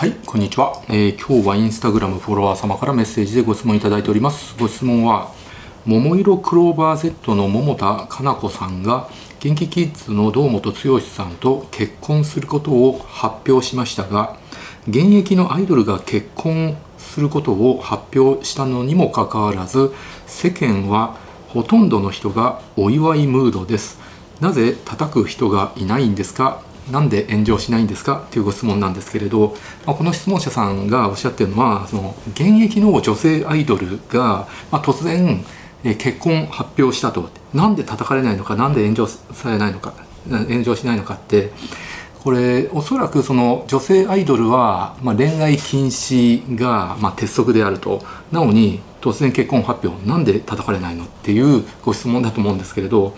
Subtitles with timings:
[0.00, 4.56] はいこんにちは、えー、今日はインスタグラムフォロワー様からメッセージでご質問いただいております。
[4.58, 5.30] ご質問は
[5.84, 9.10] 桃色クローバー Z の桃田かな子さんが
[9.40, 14.38] 元気キッズの堂本剛さんと結婚することを発表しましたが
[14.88, 19.92] 現役のアイドルが結婚することを発表したのにもかかわらず
[20.26, 23.98] 世間はほとんどの人がお祝いムードです。
[24.40, 26.62] なぜ叩く人がいないんですか？
[26.90, 28.26] なんで炎上しないんですか？
[28.30, 35.44] というご質問なんですけれど、まあ、この質問者さんがおっしゃってるのはその現役の女性アイドルが、まあ、突然
[35.82, 37.30] 結婚発表したと。
[37.54, 38.56] なんで叩かれないのか？
[38.56, 39.94] なんで炎上されないのか？
[40.28, 41.52] 炎上しないのかって。
[42.22, 48.02] これおそらくその女性アイドルは、まあ、恋愛禁止が、まあ、鉄則であると。
[48.30, 53.16] なのに突然結婚発表なんで叩かれないのっていうご質問だと思うんですけれど、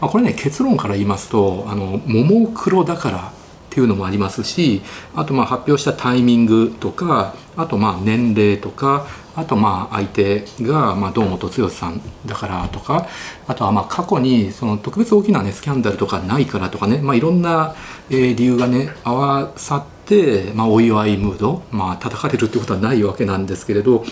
[0.00, 3.22] まあ、これね結論から言いますとあのももクロだからっ
[3.70, 4.82] ていうのもありますし
[5.14, 9.06] あとまあ発表したタイミングとかあとまあ年齢とか
[9.40, 13.08] あとまあ相手がま堂本剛さんだからとか
[13.46, 17.74] あとはまあ過去にその特別大きなねスキャンダルとかないからとかねまあいろんな
[18.10, 24.04] 理由がね合わさってまあお祝いムードまあ叩かれるってことはないわけなんですけれど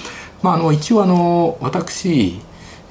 [0.43, 2.41] まああの一応あの私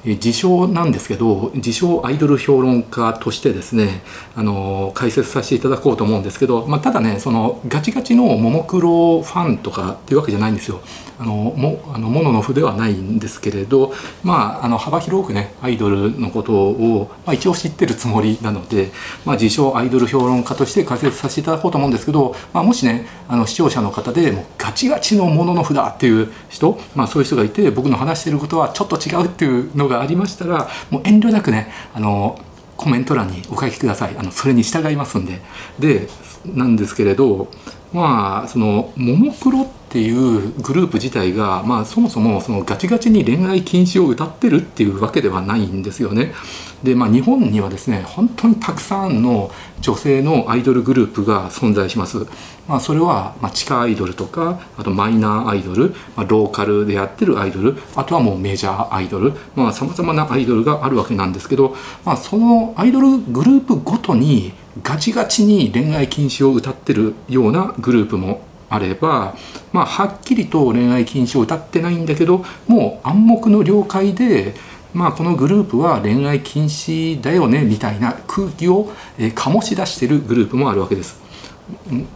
[0.04, 4.02] 自称なんですけど自称アイドル評論家としてですね
[4.36, 10.80] あの解説させていただこうと思うんですけど、まあ、ただねそのガチガチのももクロファンとかっていうわけじゃないんですよ。
[11.20, 18.92] あのもあのモノノフではないんですけれど、まあ、あの幅広くねアイドルのことを、まあ、一応知ってるつもりなので、
[19.24, 32.38] まあ、自称アイドル評論家として解説させていただこうと思うんですけど、まあ、もしねあの視聴者の方でもうガチガチのモノノフだっていう人、まあ、そういう人がいて僕の話してることはちょっと違うっていうのがありましたらもう遠慮なくねあの
[32.76, 34.16] コメント欄にお書きください。
[34.16, 35.40] あのそれに従いますんで。
[35.78, 36.08] で
[36.46, 37.48] なんですけれど
[37.92, 46.34] まあそのももクロっていうグループ自体が、まあ、そもそもそのガチガチに恋愛禁止を歌ってるっていうわけではないんですよね。
[46.82, 49.50] で、まあ、日本にはですね本当にたくさんの
[49.80, 52.26] 女性のアイドルグループが存在します。
[52.68, 59.32] まあ、それは、まあ、地下アイドルとかあとマイナーアイドル、まあ、ローカルでやってるアイドルあとはもうメジャーアイドル
[59.72, 64.52] さまざ、まなアイドルがあるわけなんですけど、まあ、そのアイドルグループごとに
[64.82, 69.34] ガチガチに恋愛禁止を歌ってるようなグループもあれば、
[69.72, 74.54] まあ、はっきりと恋愛禁止を歌ってないんだけどもう暗黙の了解で、
[74.92, 81.20] まあ、このグループは恋愛禁止だよねみたいな空気を、え醸し出してるグループもあるわけです。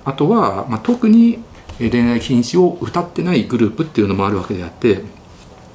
[0.05, 1.39] あとは、まあ、特に
[1.79, 5.03] 恋愛禁止を歌ってないグループっていうのもあるわけであって、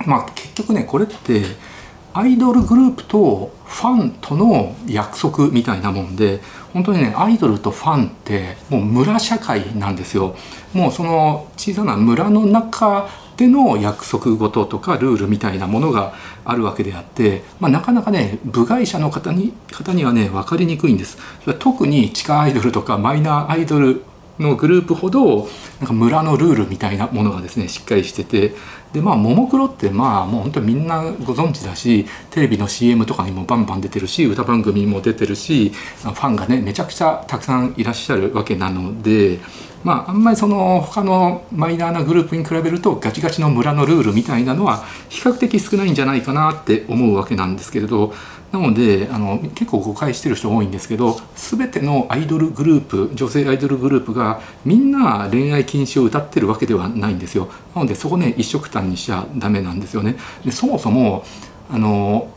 [0.05, 1.43] まあ、結局ねこれって
[2.17, 6.39] アイドルグループとファンとの約束みたいなもんで
[6.73, 10.35] 本当にねアイドルとファンってもう村社会なんですよ。
[10.73, 13.07] もうその小さな村の中
[13.37, 21.19] での約束事とかルールみたいなものがあるわけであって、まあ、なかなかね部外者の方に方にはね分かりにくいんです。
[21.59, 24.01] 特に地下アイドルとかマイナーアイドル
[24.39, 25.47] のグループほど
[25.79, 28.53] なんか村のルールみたいなものがですねしっかりしてて
[28.93, 39.39] でまあももクロってまあもう本当にみんなご存知だしテレビの CM とかにもバンバン出てるし歌番組も出てるしファンがねめちゃくちゃたくさんいらっしゃるわけなので
[39.83, 48.13] まああんまりその他のマイナーなグループに比べるとガチガチの村のルールみたいなのは比較的少ないんじゃないかなって思うわけなんですけれど
[48.51, 57.49] なのであの結構誤解してる人多いんですけど全てのアイドルグループ女性アイドルグループがみんな恋愛禁止を歌ってるわけではないんですよ。
[57.75, 60.15] なのでそこね一緒くたにしちゃダメなんですよね。
[60.45, 61.25] でそもそも
[61.69, 62.29] あの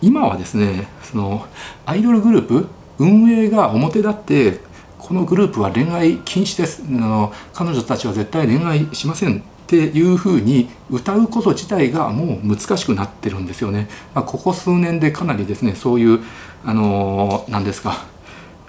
[0.00, 1.46] 今はですねその
[1.84, 2.68] アイドルグループ
[2.98, 4.60] 運営が表立って
[4.98, 6.82] このグループは恋愛禁止です。
[6.86, 9.42] あの彼女たちは絶対恋愛しません。
[9.70, 13.88] っていうふうに歌うこと自体がもう難しくなってるんですよね。
[14.14, 16.20] まあ、ここ数年でかなりですねそういう
[16.64, 18.04] あの何ですか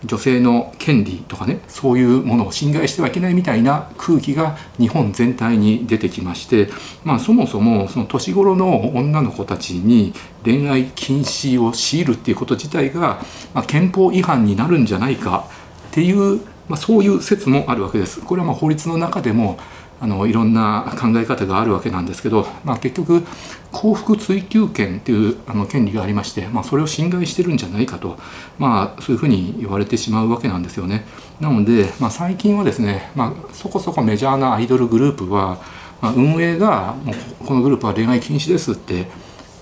[0.06, 6.70] 女性の権利とかねそういうものを侵害してはいけないみたいな空気が日本全体に出てきまして、
[7.04, 10.14] まあ、そもそもその年頃の女の子たちに
[10.44, 13.24] 恋愛禁止を強いるっていうこと自体が、
[13.56, 15.48] まあ、憲法違反になるんじゃないか
[15.90, 18.22] っていう、まあ、そういう説もあるわけです。
[18.22, 19.58] これはまあ法律の中でも
[20.02, 23.24] あのいろんな考え方があるわけなんですけど、まあ、結局
[23.72, 28.18] 幸福追求権っていうあの権利がありまして、まあ、それを侵害してるんじゃないかと、
[28.58, 31.06] まあ、そういうふうに言われてしまうわけなんですよね。
[31.40, 35.60] なので、まあ、最近はですね、まあ、そこそこメジャーなアイドルグループは、
[36.02, 39.06] まあ、運営がもうこのグループは恋愛禁止ですって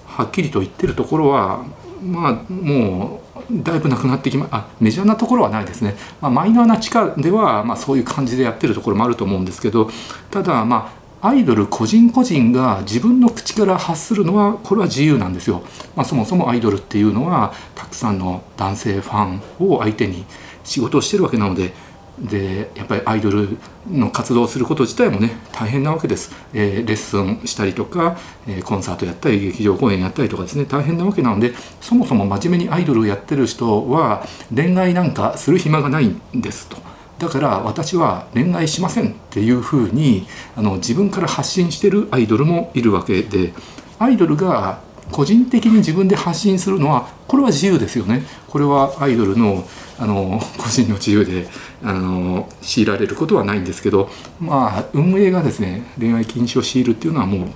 [0.08, 1.66] はっきりと言ってるところは
[2.02, 9.90] まあもうだいぶなくなってきまあメジャーなところはないですね、まあ、マイナーな地下では、まあ、そういう感じでやってるところもあると思うんですけど
[10.32, 15.64] ただまあアイドル個人個人が自分の口から発するのはこれは自由なんですよ、
[15.96, 20.26] まあ、そもそもアイドルっていうのはたくさんの男性ファンを相手に
[20.64, 21.74] 仕事をしてるわけなので
[22.22, 23.58] でやっぱりアイドル
[23.90, 28.18] の活動をすること自体もね大変なわけです、えー、レッスンしたりとか、
[28.48, 36.78] えー、コンサートやったり劇場公演やったりとかですね大変なわけなのでそもそも真面目にアイドルをやってる人は恋愛なんかする暇がないんですと。
[37.20, 40.26] だから私は恋愛しませんっていうふうに
[40.56, 43.54] あの自分から発信してるアイドルもいるわけで
[44.00, 44.80] アイドルが
[45.12, 49.64] 個人的に自分で発信するのはこれは自由ですよねこれはアイドルの
[50.00, 51.50] あの個人の自由で
[51.84, 54.10] あの強いられることはないんですけど
[54.40, 57.48] まあ運営がですね恋愛禁止を強いるっていうのはも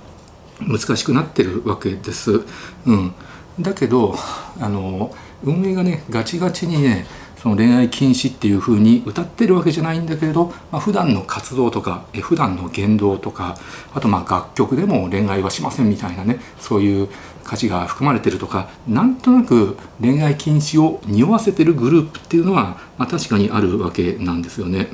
[0.60, 2.42] う難しくなってるわけです。
[2.86, 3.14] うん、
[3.58, 4.14] だけど
[4.60, 5.12] あの
[5.42, 7.06] 運営がねガチガチにね
[7.44, 13.54] その恋愛禁止っていうふうに歌ってるわけじゃないんだけれど、まあ、普段の活動とかえ普段の言動とか
[13.92, 17.08] あとまあ楽曲でも恋愛はしませんみたいなねそういう
[17.44, 24.88] 価値が含まれてるとかなんとなく恋愛禁止を匂わせてるグループっていうのは、まあ、確かにあるわけなんですよね。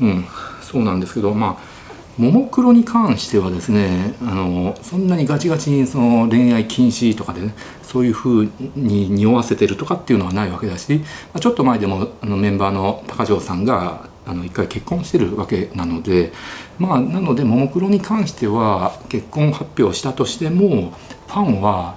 [0.00, 0.24] うん、
[0.60, 1.71] そうなんですけどまあ
[2.18, 16.32] ももクロに関してはですねあのそんなにガチガチにその恋愛禁止とかでねそういうふうに匂わせてるとかっていうのはないわけだしまあちょっと前でもあのメンバーの高城さんがあの一回結婚してるわけなので
[16.78, 20.92] まあなのでももクロに関しては結婚発表したとしても
[21.26, 21.96] ファンは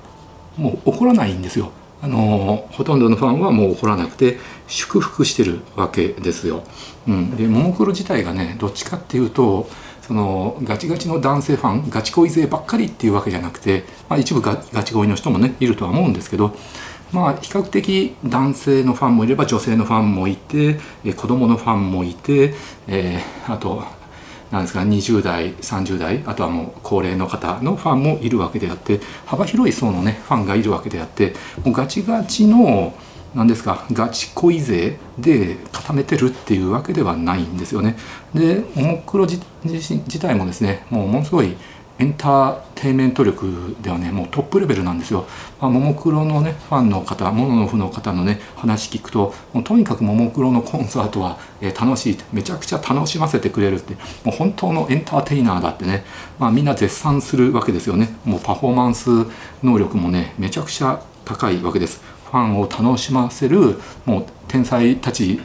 [0.57, 1.71] もう怒らないんですよ。
[2.01, 4.37] あのほとんどのファンはもう怒らなくて
[4.67, 6.63] 祝福してるわけですよ。
[7.07, 9.67] うん、でももクロ自体がねどっちかっていうと
[10.05, 16.55] そのガチガチの男性ファンガチ恋勢ばっかりっていうわけじゃなくて、まあ、一部ガチ恋の人もねいるとは思うんですけど
[17.11, 20.79] まあ比較的男性のファンもいれば女性のファンもいて
[21.15, 22.53] 子供のファンもいて、
[22.87, 23.83] えー、あと
[24.51, 32.93] なんですか20代30代あとはもう高齢の方のファンもいるわけであって幅広い層のねファンがいるわけであってもうガチガチの
[33.35, 37.97] 何ですかガチ恋勢で固めてるっていうわけではないんですよね。
[38.33, 41.55] でももクロ自自体もですねもうものすごい
[41.97, 45.25] エンターテイメント力ではねもうトップレベルなんですよ。
[45.61, 56.05] まあ、ももクロのねファンの方モノノフの方のね話聞くともうとにかくももクロのコンサートは、えー、楽しいめちゃくちゃ楽しませてくれるってもう本当のエンターテイナーだってね、
[56.39, 58.15] まあ、みんな絶賛するわけですよね。
[58.25, 59.09] もうパフォーマンス
[59.63, 62.14] 能力もねめちゃくちゃ高いわけです。
[62.35, 65.39] ファンを楽しませるもう天才たち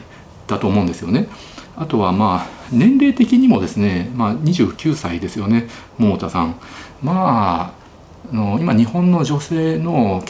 [0.47, 1.29] だと思うんですよね。
[1.77, 5.67] あとはまあ年齢的にもですね、まあ、29歳ですよね
[5.97, 6.59] 桃田さん
[7.01, 10.21] まああの今日本の女性の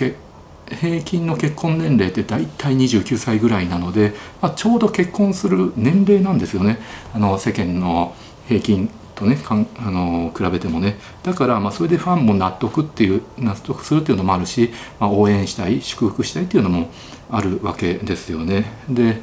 [0.69, 6.77] 平均の結婚年齢って大体29歳ぐらいなので、まあ、ちょうど結婚する年齢なんですよね
[7.13, 8.15] あの世間の
[8.47, 8.89] 平均
[9.21, 16.89] とねかんあの比べてもねだからまあそれでファンも納得っていう納得するっていうのもあるし、まあ、応援したい祝福したいっていうのも
[17.29, 18.65] あるわけですよね。
[18.89, 19.21] で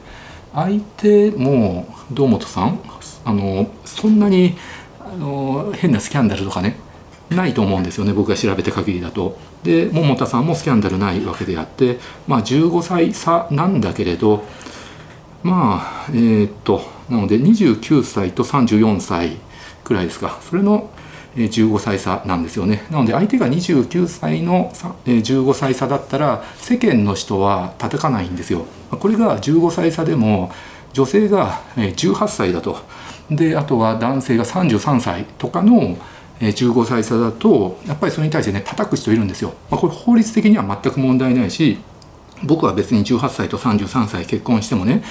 [0.55, 2.81] 相手も堂本さん
[3.25, 4.57] あのそんなに
[5.01, 6.79] あの変なスキャンダルとかね
[7.31, 9.37] ないと思うんですよね僕が調べた限りだと。
[9.65, 11.99] で桃田さんもスキャンダルないわけであって
[12.29, 14.45] まあ15歳差なんだけれど
[15.43, 19.37] まあえー、っとなので29歳と34歳
[19.89, 20.39] くらいですか。
[20.49, 20.91] それの
[21.37, 22.85] 15歳差なんですよね。
[22.91, 24.71] なので相手が29歳の
[25.05, 28.67] 15歳差だったら世間の人は叩かないんですよ。
[28.91, 30.53] これが15歳差でも
[30.93, 32.79] 女性が18歳だと。
[33.31, 35.99] であとは男性が33歳とかの
[36.41, 41.79] 15歳差だとやっぱりそれに対してね叩く人いるんですよ、まあ、これ法律的には全く問題ないし
[42.45, 45.03] 僕は別に18歳と33歳結婚してもね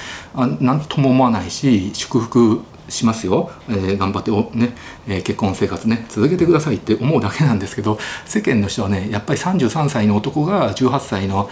[0.62, 4.74] 何とも思わないし祝福しますよ、えー、頑張ってお、ね
[5.08, 11.50] えー、結婚生活ね続けてくださいって思うだけなんですけど世間の人はねやっぱり33歳の男が18歳の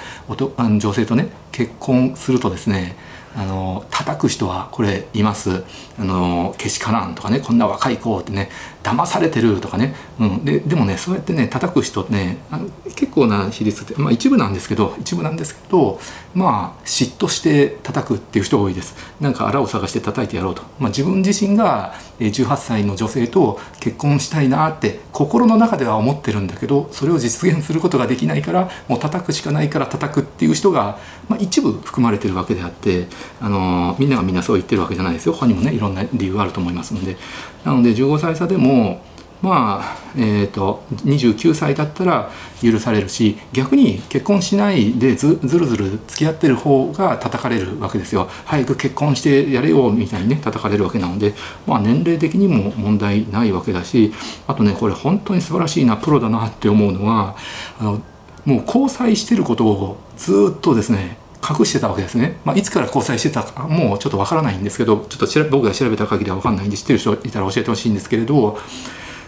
[0.58, 2.96] あの女性とね結婚するとですね
[3.36, 5.64] あの叩く人はこれいます。
[5.98, 8.50] あのけしからんとかねこんな若い子ってね
[8.84, 16.00] 騙されてるとかね、うん、ででもねそうやってね叩く人ってねあの結構な比率って、まあ、一部なんですけど一部なんですけど
[16.34, 18.96] まあ嫉妬して叩くっていう人が多いです。
[19.20, 33.08] なんかあらを探して叩いてやろうと、まあ、自分自身が18歳の女性と結婚したいなって心の中では思ってるんだけどそれを実現することができないからもう叩くしかないから叩くっていう人が、まあ、一部含まれてるわけであって
[33.42, 35.34] あのみんながみんなそう言ってるわけじゃないですよ。
[35.34, 37.18] 他にもねいろんな理由があると思いますので。
[37.66, 39.02] なので15歳差でも
[39.46, 42.32] まあえーと、29歳だったら
[42.64, 48.28] 許されるし逆に結婚しないでずずるずる付き合ってる方が叩かれるわけですよ。
[48.46, 51.36] 早く結婚してやれよみたいにね叩かれるわけなので、
[51.68, 54.14] まあ、年齢的にも問題ないわけだし
[54.48, 57.36] あとねこれ本当に素晴らしいなプロだなって思うのは
[57.80, 58.02] あの
[58.46, 68.58] もう交際してることをずっとですね隠してたわけですね、まあ、いつから交際してたかもうちょっとわからないんですけどちょっと僕が調べた限りは分かんないんで知ってる人いたら教えてほしいんですけれど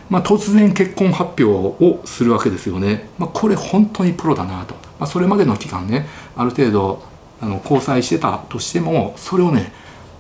[0.10, 1.46] まあ、突然結婚発表
[1.84, 7.04] をするわけですよね、まあ、これ本当にプロだなと、まあ、それまでの期間ねある程度
[7.42, 9.72] あの交際してたとしてもそれをね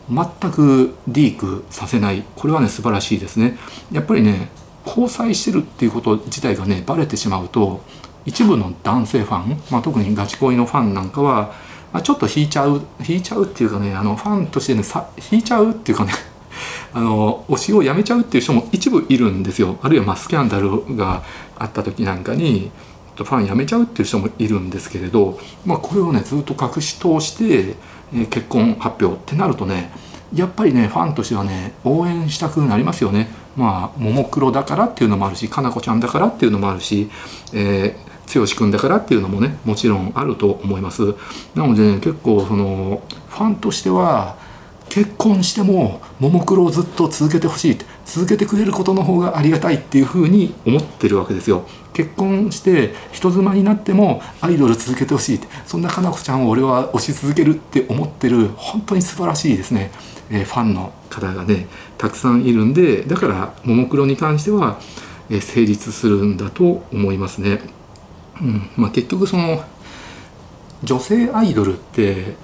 [0.10, 2.24] 全くリークさせない。
[2.36, 3.58] これはね素晴らしいですね。
[3.91, 4.50] やっぱりね
[4.86, 7.82] 交際してるっていうこと自体がねバレてしまうと
[8.25, 11.53] 一部の男性ファン、まあ、特にガチ恋のファンなんかは、
[11.91, 16.13] まあ、ちょっと引いちゃう引いちゃうっていうかねあのファンとしてねさ引いちゃうっていうかね
[16.98, 19.77] あの推しをやめちゃうっていう人も一部いるんですよ。
[19.84, 21.24] あるいはまスキャンダルが
[21.60, 22.72] あった時なんかに
[23.16, 27.75] ファンやめちゃうっていう人もいるんですけれど、まあ、これをねずっと隠し通して、
[28.16, 29.92] え、結婚発表ってなるとね
[30.34, 33.30] やっぱりねファンとしてはね応援したくなりますよね。
[33.56, 37.12] まあももクロだからっていうのもあるしかなこちゃんだからっていうのもあるし、
[37.54, 41.13] えー、剛君だからっていうのもねもちろんあると思います。
[41.54, 44.37] なので、ね、結構そのファンとしては
[44.89, 51.67] 結婚してもももクロをずっと続けてほしいって続けてくれることの方がありがたいっていうふうに思ってるわけですよ。
[51.94, 59.89] 結婚して人妻になってもアイドル続けてほしいってそんなかなこちゃんを俺は推し続けるって思ってる本当に素晴らしいですね、
[60.29, 61.65] えー、ファンの方がね
[61.98, 64.79] たくさんいるんでだからももクロに関しては、
[65.32, 67.62] えー、成立するんだと思いますね、
[68.41, 68.70] うん。
[68.77, 69.63] まあ、結局その
[70.84, 72.36] 女性アイドルって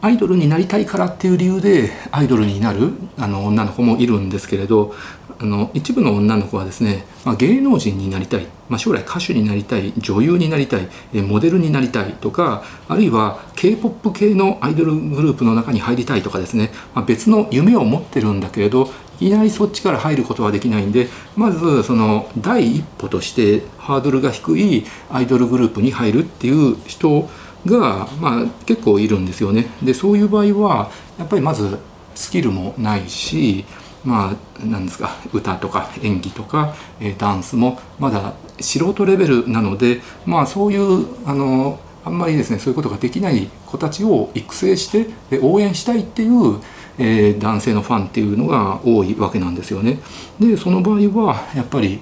[0.00, 4.94] アイドルになりたいからっていう理由でアイドルになるあの女の子もいるんですけれど
[5.38, 10.88] あの一部の女の子はですね、まあ、芸能人になりたい、まあ、将来歌手になりたい女優になりたい
[11.22, 18.88] モデルになりたいとかあるいは k p o p 系のアイドルグループの中に入りたいとかですね、まあ、別の夢を持ってるんだけれど
[19.20, 27.30] いきなりそっちから入ることはできないんでまずその第一歩としてハードルが低いアイドルグループに入るっていう人を
[27.66, 29.66] が、まあ、結構いるんですよね。
[29.82, 31.78] でそういう場合はやっぱりまず
[32.14, 33.64] スキルもないし
[34.04, 46.60] まあ何ですか歌とか演技とか、えダンスもまだ素人レベルなのでまあそういうあのあんまりですねそういうことができない子たちを育成してで応援したいっていう、
[46.98, 49.98] えー、男性のファンっていうのが多いわけなんですよね。
[50.38, 52.00] でその場合はやっぱり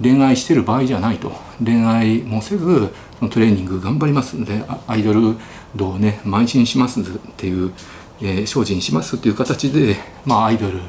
[0.00, 5.36] 恋愛してる場合じゃないと恋愛もせずのトレーニング頑張りますのでアイドル
[5.76, 7.04] 道をね邁進しますっ
[7.36, 7.72] ていう、
[8.20, 10.80] えー、精進しますっていう形でまあアイドル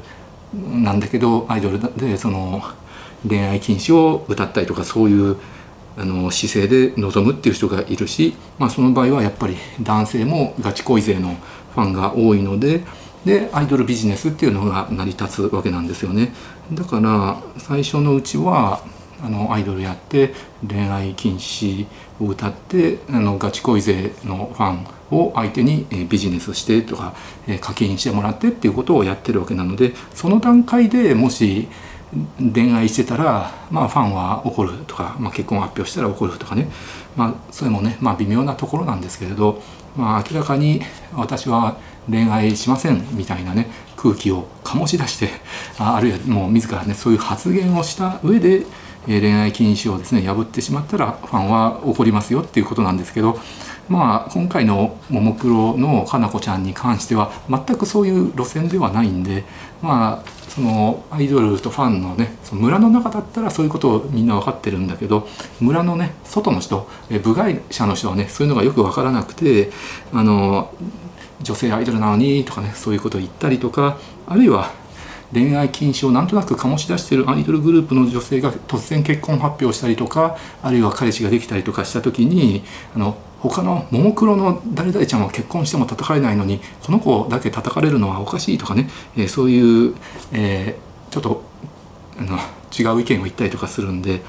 [0.54, 2.62] なんだけどアイドルでその
[3.28, 5.38] 恋愛禁止を歌ったりとかそういう
[5.98, 11.36] あの姿勢で臨むっていう人がいるし、まあ、その場合はやっぱり男性もガチ恋勢の
[11.76, 12.82] ファンが多いので
[13.26, 16.34] でアイドルビジネスっていうのが成り立つわけなんですよね。
[16.74, 18.84] だから最初のうちは
[19.24, 20.34] あのアイドルやって
[20.68, 21.86] 恋愛禁止
[22.20, 27.14] を歌ってあのガチ恋勢のファンを相手にビジネスしてとか
[27.60, 31.68] 課金してもらってっていうことをやってるわけなのでその段階でもし
[32.54, 36.68] 恋愛してたら、まあ、ファンは怒るとか、まあ、結婚発表したら怒るとかね、
[37.16, 39.62] まあ、それもね、まあ、微妙なところなんですけれど、
[39.96, 40.82] まあ、明らかに
[41.14, 41.78] 私は
[42.10, 45.30] 恋愛しませんみたいなね空気を醸し出して
[45.78, 48.66] あるいはもう自らねそういう発言をした上で
[49.08, 53.40] 恋愛禁止をですね破ってしまったらファンは怒りますよっていうことなんですけど
[53.90, 59.44] まあ今回のももクロのかなこちゃんに関しては全くそういう路線ではないんで
[59.82, 65.28] まあそのアイドルとファンのねその村の中だったらそういうことをみんな分かってるんだけど
[65.60, 66.88] 村のね外の人
[67.24, 69.72] 部外者の人はねそういうのがよく分からなくて
[70.14, 70.74] あの
[71.42, 74.72] 女性アイドルなのにとかねそういうことを言ったりとかあるいは
[75.34, 82.64] 恋愛禁止をなんとなく醸し出してるアイドルグループの女性が突然結婚発表したりとかあるいは彼氏ができたりとかした時に
[82.96, 89.96] あの他のももクロの誰々ちゃんは結婚しても叩かれないのにこの子だけ叩かれるのはおかしいとかね、えー、そういう、
[90.32, 91.44] えー、ちょっと
[92.20, 92.38] あの
[92.78, 94.22] 違う意見を言ったりとかするんで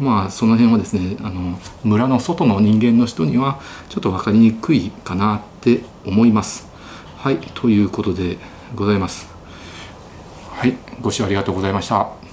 [0.00, 6.68] まあその辺はですねあの村の外の人間の人にはちょっと分かりにくいかなって思います。
[7.16, 8.38] はいということで
[8.74, 9.33] ございます。
[10.64, 12.23] はい、ご視聴ありがとうございました。